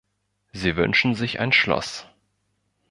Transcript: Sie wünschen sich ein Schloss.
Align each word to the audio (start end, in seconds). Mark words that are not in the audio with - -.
Sie 0.51 0.77
wünschen 0.77 1.13
sich 1.13 1.39
ein 1.39 1.51
Schloss. 1.53 2.07